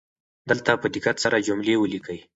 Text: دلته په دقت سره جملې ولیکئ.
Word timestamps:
دلته 0.49 0.71
په 0.81 0.87
دقت 0.95 1.15
سره 1.23 1.43
جملې 1.47 1.75
ولیکئ. 1.77 2.19